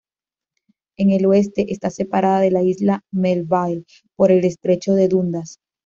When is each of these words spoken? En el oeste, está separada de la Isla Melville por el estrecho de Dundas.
En 0.97 1.11
el 1.11 1.27
oeste, 1.27 1.71
está 1.71 1.91
separada 1.91 2.39
de 2.39 2.49
la 2.49 2.63
Isla 2.63 3.03
Melville 3.11 3.85
por 4.15 4.31
el 4.31 4.43
estrecho 4.45 4.95
de 4.95 5.07
Dundas. 5.07 5.59